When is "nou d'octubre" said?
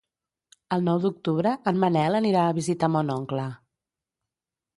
0.87-1.51